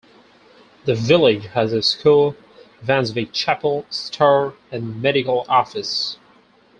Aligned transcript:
The 0.85 0.95
village 0.95 1.45
has 1.53 1.73
a 1.73 1.83
school, 1.83 2.35
Vangsvik 2.83 3.31
Chapel, 3.33 3.85
store, 3.91 4.55
and 4.71 4.99
medical 4.99 5.45
office. 5.47 6.17